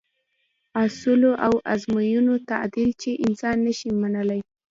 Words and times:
اصولو 0.83 1.31
او 1.45 1.53
موازینو 1.59 2.35
تعدیل 2.49 2.89
چې 3.01 3.09
انسان 3.25 3.55
نه 3.67 3.73
شي 3.79 3.89
منلای. 4.01 4.41